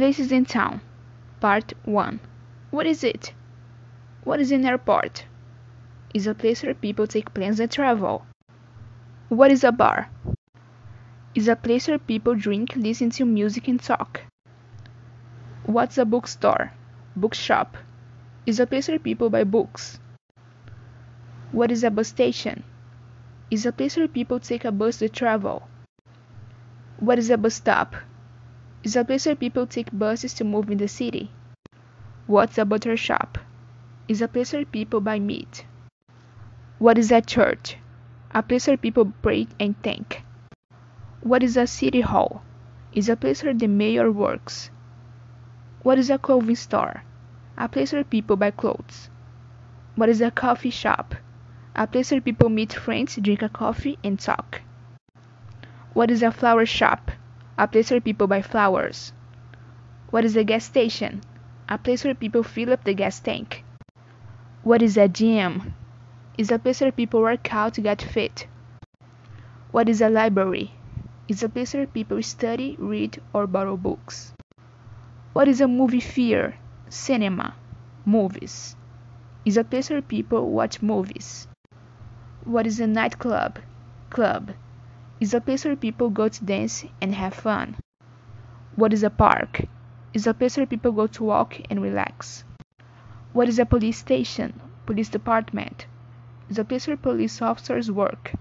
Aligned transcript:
Places 0.00 0.32
in 0.32 0.46
Town 0.46 0.80
Part 1.40 1.74
1 1.84 2.20
What 2.70 2.86
is 2.86 3.04
it? 3.04 3.34
What 4.24 4.40
is 4.40 4.50
an 4.50 4.64
airport? 4.64 5.26
Is 6.14 6.26
a 6.26 6.34
place 6.34 6.62
where 6.62 6.72
people 6.72 7.06
take 7.06 7.34
planes 7.34 7.60
and 7.60 7.70
travel. 7.70 8.24
What 9.28 9.50
is 9.50 9.62
a 9.62 9.70
bar? 9.70 10.08
Is 11.34 11.48
a 11.48 11.54
place 11.54 11.86
where 11.86 11.98
people 11.98 12.34
drink, 12.34 12.74
listen 12.76 13.10
to 13.10 13.26
music 13.26 13.68
and 13.68 13.78
talk. 13.78 14.22
What's 15.64 15.98
a 15.98 16.06
bookstore? 16.06 16.72
Bookshop. 17.14 17.76
Is 18.46 18.58
a 18.58 18.66
place 18.66 18.88
where 18.88 18.98
people 18.98 19.28
buy 19.28 19.44
books. 19.44 20.00
What 21.52 21.70
is 21.70 21.84
a 21.84 21.90
bus 21.90 22.08
station? 22.08 22.64
Is 23.50 23.66
a 23.66 23.72
place 23.72 23.98
where 23.98 24.08
people 24.08 24.40
take 24.40 24.64
a 24.64 24.72
bus 24.72 24.96
to 25.00 25.10
travel. 25.10 25.68
What 27.00 27.18
is 27.18 27.28
a 27.28 27.36
bus 27.36 27.56
stop? 27.56 27.96
Is 28.82 28.96
a 28.96 29.04
place 29.04 29.26
where 29.26 29.36
people 29.36 29.66
take 29.66 29.90
buses 29.92 30.32
to 30.34 30.44
move 30.44 30.70
in 30.70 30.78
the 30.78 30.88
city. 30.88 31.30
What's 32.26 32.56
a 32.56 32.64
butcher 32.64 32.96
shop? 32.96 33.36
Is 34.08 34.22
a 34.22 34.28
place 34.28 34.54
where 34.54 34.64
people 34.64 35.02
buy 35.02 35.18
meat. 35.18 35.66
What 36.78 36.96
is 36.96 37.12
a 37.12 37.20
church? 37.20 37.76
A 38.30 38.42
place 38.42 38.66
where 38.66 38.78
people 38.78 39.12
pray 39.20 39.48
and 39.60 39.74
thank. 39.82 40.22
What 41.20 41.42
is 41.42 41.58
a 41.58 41.66
city 41.66 42.00
hall? 42.00 42.42
Is 42.94 43.10
a 43.10 43.16
place 43.16 43.42
where 43.42 43.52
the 43.52 43.66
mayor 43.66 44.10
works. 44.10 44.70
What 45.82 45.98
is 45.98 46.08
a 46.08 46.16
clothing 46.16 46.56
store? 46.56 47.02
A 47.58 47.68
place 47.68 47.92
where 47.92 48.02
people 48.02 48.36
buy 48.36 48.50
clothes. 48.50 49.10
What 49.94 50.08
is 50.08 50.22
a 50.22 50.30
coffee 50.30 50.70
shop? 50.70 51.14
A 51.76 51.86
place 51.86 52.12
where 52.12 52.22
people 52.22 52.48
meet 52.48 52.72
friends, 52.72 53.16
drink 53.16 53.42
a 53.42 53.50
coffee, 53.50 53.98
and 54.02 54.18
talk. 54.18 54.62
What 55.92 56.10
is 56.10 56.22
a 56.22 56.32
flower 56.32 56.64
shop? 56.64 57.10
A 57.60 57.68
place 57.68 57.90
where 57.90 58.00
people 58.00 58.26
buy 58.26 58.40
flowers. 58.40 59.12
What 60.08 60.24
is 60.24 60.34
a 60.34 60.44
gas 60.44 60.64
station? 60.64 61.20
A 61.68 61.76
place 61.76 62.04
where 62.04 62.14
people 62.14 62.42
fill 62.42 62.72
up 62.72 62.84
the 62.84 62.94
gas 62.94 63.20
tank. 63.20 63.64
What 64.62 64.80
is 64.80 64.96
a 64.96 65.08
gym? 65.08 65.74
Is 66.38 66.50
a 66.50 66.58
place 66.58 66.80
where 66.80 66.90
people 66.90 67.20
work 67.20 67.52
out 67.52 67.74
to 67.74 67.82
get 67.82 68.00
fit. 68.00 68.46
What 69.72 69.90
is 69.90 70.00
a 70.00 70.08
library? 70.08 70.72
Is 71.28 71.42
a 71.42 71.50
place 71.50 71.74
where 71.74 71.86
people 71.86 72.22
study, 72.22 72.76
read, 72.78 73.20
or 73.34 73.46
borrow 73.46 73.76
books. 73.76 74.32
What 75.34 75.46
is 75.46 75.60
a 75.60 75.68
movie 75.68 76.00
theater? 76.00 76.54
Cinema. 76.88 77.56
Movies. 78.06 78.74
Is 79.44 79.58
a 79.58 79.64
place 79.64 79.90
where 79.90 80.00
people 80.00 80.50
watch 80.50 80.80
movies. 80.80 81.46
What 82.44 82.66
is 82.66 82.80
a 82.80 82.86
nightclub? 82.86 83.58
Club 84.08 84.52
is 85.20 85.34
a 85.34 85.40
place 85.40 85.66
where 85.66 85.76
people 85.76 86.08
go 86.08 86.28
to 86.28 86.44
dance 86.46 86.82
and 87.02 87.14
have 87.14 87.34
fun. 87.34 87.76
What 88.74 88.94
is 88.94 89.02
a 89.02 89.10
park? 89.10 89.66
Is 90.14 90.26
a 90.26 90.32
place 90.32 90.56
where 90.56 90.64
people 90.64 90.92
go 90.92 91.06
to 91.08 91.24
walk 91.24 91.60
and 91.68 91.82
relax. 91.82 92.42
What 93.34 93.46
is 93.46 93.58
a 93.58 93.66
police 93.66 93.98
station? 93.98 94.58
Police 94.86 95.10
department. 95.10 95.86
Is 96.48 96.58
a 96.58 96.64
place 96.64 96.86
where 96.86 96.96
police 96.96 97.42
officers 97.42 97.90
work. 97.90 98.32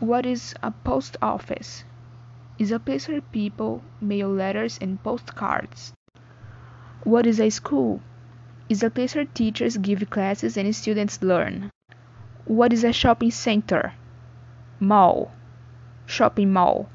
What 0.00 0.24
is 0.24 0.54
a 0.62 0.70
post 0.70 1.18
office? 1.20 1.84
Is 2.58 2.72
a 2.72 2.80
place 2.80 3.06
where 3.06 3.20
people 3.20 3.82
mail 4.00 4.30
letters 4.30 4.78
and 4.80 5.02
postcards. 5.02 5.92
What 7.04 7.26
is 7.26 7.38
a 7.38 7.50
school? 7.50 8.00
Is 8.70 8.82
a 8.82 8.88
place 8.88 9.14
where 9.14 9.26
teachers 9.26 9.76
give 9.76 10.08
classes 10.08 10.56
and 10.56 10.74
students 10.74 11.22
learn. 11.22 11.70
What 12.46 12.72
is 12.72 12.82
a 12.82 12.94
shopping 12.94 13.30
center? 13.30 13.92
Mall. 14.80 15.30
Shopping 16.04 16.52
mall. 16.52 16.88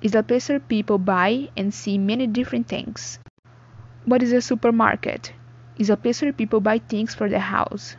Is 0.00 0.14
a 0.14 0.22
place 0.22 0.48
where 0.48 0.60
people 0.60 0.98
buy 0.98 1.48
and 1.56 1.74
see 1.74 1.98
many 1.98 2.28
different 2.28 2.68
things. 2.68 3.18
What 4.04 4.22
is 4.22 4.32
a 4.32 4.40
supermarket? 4.40 5.32
Is 5.78 5.90
a 5.90 5.96
place 5.96 6.22
where 6.22 6.32
people 6.32 6.60
buy 6.60 6.78
things 6.78 7.12
for 7.12 7.28
their 7.28 7.40
house. 7.40 7.96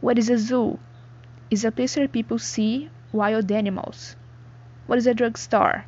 What 0.00 0.18
is 0.18 0.28
a 0.30 0.36
zoo? 0.36 0.80
Is 1.48 1.64
a 1.64 1.70
place 1.70 1.96
where 1.96 2.08
people 2.08 2.40
see 2.40 2.90
wild 3.12 3.52
animals. 3.52 4.16
What 4.88 4.98
is 4.98 5.06
a 5.06 5.14
drugstore? 5.14 5.84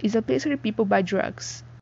Is 0.00 0.16
a 0.16 0.22
place 0.22 0.46
where 0.46 0.56
people 0.56 0.84
buy 0.84 1.02
drugs. 1.02 1.62